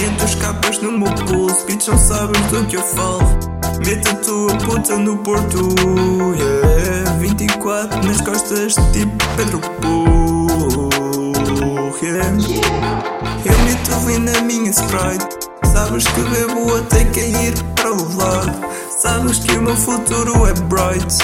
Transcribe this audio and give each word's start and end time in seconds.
muitas 0.00 0.34
capas 0.36 0.78
no 0.80 0.92
meu 0.92 1.12
pulso, 1.26 1.64
bitch, 1.66 1.88
não 1.88 1.98
sabes 1.98 2.40
do 2.50 2.64
que 2.66 2.76
eu 2.76 2.82
falo. 2.82 3.22
Mete 3.86 4.08
a 4.08 4.14
tua 4.16 4.56
puta 4.58 4.96
no 4.96 5.16
porto, 5.18 5.74
yeah. 6.36 7.12
24 7.18 8.06
nas 8.06 8.20
costas, 8.20 8.74
tipo 8.92 9.16
Pedro 9.36 9.60
Poo, 9.80 10.88
yeah. 12.02 12.30
Eu 13.44 13.58
meto 13.64 14.06
lean 14.06 14.20
na 14.20 14.40
minha 14.42 14.70
Sprite. 14.70 15.26
Sabes 15.64 16.04
que 16.04 16.20
bebo 16.22 16.76
até 16.76 17.04
cair 17.04 17.54
para 17.74 17.92
o 17.92 18.16
lado. 18.16 18.52
Sabes 18.90 19.38
que 19.38 19.52
o 19.56 19.62
meu 19.62 19.76
futuro 19.76 20.46
é 20.46 20.52
bright. 20.54 21.18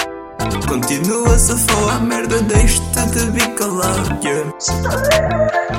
Continuas 0.67 1.49
a 1.49 1.57
falar 1.57 2.01
merda, 2.01 2.41
deixo-te 2.41 3.05
de 3.07 3.31
bicalado, 3.31 4.19
yeah. 4.23 4.53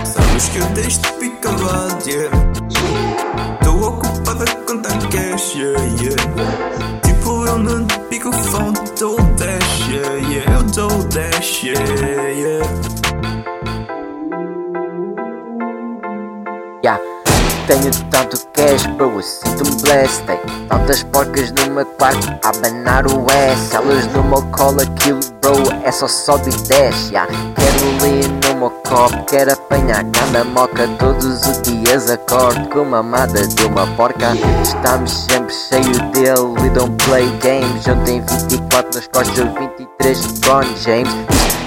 Sabes 0.05 0.49
que 0.49 0.59
eu 0.59 0.67
deixo-te 0.67 1.13
bicalado, 1.21 2.09
yeah. 2.09 2.54
Tô 3.63 3.89
ocupada 3.89 4.45
a 4.45 4.55
contar 4.67 4.99
cash, 5.11 5.55
yeah, 5.57 5.79
yeah. 6.01 7.01
Tipo, 7.03 7.47
eu 7.47 7.59
não 7.59 7.87
pico 8.09 8.33
phone, 8.33 8.75
dou 8.99 9.17
dash, 9.37 9.89
yeah, 9.89 10.15
yeah. 10.31 10.53
Eu 10.55 10.63
dou 10.63 11.05
dash, 11.05 11.65
yeah, 11.65 11.81
yeah. 12.31 12.65
Yeah. 16.85 17.01
Tenho 17.67 17.91
tanto 18.11 18.37
cash, 18.53 18.87
bro, 18.97 19.23
sinto-me 19.23 19.83
blessed 19.83 20.29
hey. 20.29 20.39
Tantas 20.69 21.03
porcas 21.05 21.51
no 21.53 21.75
meu 21.75 21.87
quarto 21.87 22.29
a 22.43 22.51
abanar 22.51 23.07
o 23.07 23.27
S 23.31 23.75
Elas 23.75 24.07
no 24.13 24.23
meu 24.25 24.43
colo, 24.53 24.83
aquilo, 24.83 25.21
bro, 25.41 25.55
é 25.83 25.91
só 25.91 26.07
sobe 26.07 26.51
e 26.51 26.69
desce 26.69 27.11
yeah. 27.11 27.31
Quero 27.55 28.03
ler 28.03 28.44
meu 28.55 28.71
copo, 28.71 29.25
quero 29.25 29.53
apanhar 29.53 30.05
cada 30.05 30.45
moca 30.45 30.89
Todos 30.99 31.47
os 31.47 31.63
dias 31.63 32.11
acordo 32.11 32.69
com 32.69 32.81
uma 32.81 32.99
amada 32.99 33.47
de 33.47 33.65
uma 33.67 33.87
porca. 33.97 34.33
Estamos 34.63 35.11
sempre 35.25 35.55
cheio 35.55 36.11
dele, 36.13 36.61
we 36.61 36.71
don't 36.71 36.95
play 37.05 37.29
games. 37.43 37.87
Ontem 37.89 38.21
24 38.21 38.95
nas 38.95 39.07
costas, 39.09 39.49
23 39.59 40.27
LeBron 40.27 40.63
James. 40.77 41.15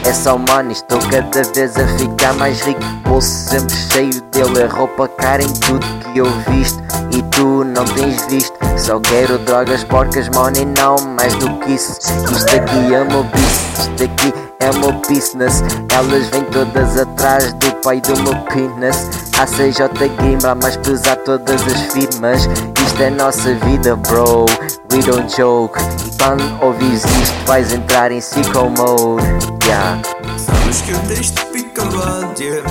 É 0.06 0.14
só 0.14 0.38
money, 0.38 0.72
estou 0.72 1.00
cada 1.10 1.44
vez 1.54 1.78
a 1.78 1.88
ficar 1.98 2.34
mais 2.36 2.62
rico. 2.62 2.82
Bolso 3.08 3.50
sempre 3.50 3.76
cheio 3.76 4.22
dele, 4.32 4.64
a 4.64 4.68
roupa 4.68 5.08
cara 5.08 5.44
em 5.44 5.54
tudo 5.54 5.86
que 6.00 6.20
eu 6.20 6.26
visto. 6.50 6.82
E 7.12 7.22
tu 7.24 7.64
não 7.64 7.86
tens 7.86 8.26
visto, 8.28 8.58
só 8.80 9.00
quero 9.00 9.38
drogas, 9.40 9.84
porcas, 9.84 10.30
money 10.30 10.66
não 10.66 10.96
Mais 11.16 11.34
do 11.36 11.58
que 11.60 11.74
isso, 11.74 12.00
isto 12.32 12.56
aqui 12.56 12.94
é 12.94 13.04
meu 13.04 13.24
business 13.24 13.80
Isto 13.80 14.04
aqui 14.04 14.48
é 14.60 14.72
meu 14.80 14.92
business. 15.08 15.64
Elas 15.92 16.28
vêm 16.30 16.44
todas 16.46 16.98
atrás 16.98 17.54
do 17.54 17.72
pai 17.84 18.02
do 18.02 18.16
meu 18.24 18.36
penis. 18.46 19.10
A 19.40 19.46
CJ 19.46 20.10
Game 20.20 20.38
vai 20.42 20.56
mais 20.56 20.78
pesar 20.78 21.16
todas 21.18 21.62
as 21.62 21.94
firmas. 21.94 22.48
Isto 22.86 23.04
é 23.04 23.10
nossa 23.10 23.54
vida 23.56 23.96
bro, 23.96 24.46
we 24.92 25.02
don't 25.04 25.28
joke. 25.36 25.80
E 26.06 26.18
quando 26.18 26.64
ouvis 26.64 27.04
isto 27.04 27.46
vais 27.46 27.72
entrar 27.72 28.12
em 28.12 28.22
sicko 28.22 28.70
mode 28.78 29.24
yeah. 29.66 30.02
Sabes 30.38 30.82
que 30.82 30.92
eu 30.92 31.00
deixo-te 31.00 31.46
picalado, 31.48 32.42
yeah. 32.42 32.64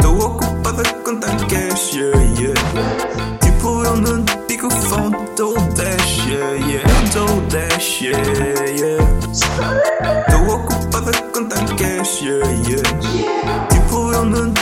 Tô 0.00 0.26
ocupada 0.26 0.82
a 0.82 0.92
contar 1.02 1.34
dash, 7.92 8.02
yeah, 8.02 8.16
yeah. 8.70 9.00
Tô 10.30 10.54
ocupada 10.54 11.10
a 11.10 11.22
contar 11.30 11.64
cash, 11.76 12.22
yeah, 12.22 12.40
yeah. 12.66 13.68
Tipo, 13.68 14.12
eu 14.12 14.24
não 14.24 14.52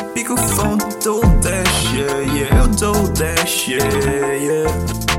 dash, 1.40 1.94
yeah, 1.94 2.20
yeah. 2.34 2.50
Dash, 3.14 3.68
yeah, 3.68 4.34
yeah. 4.34 5.09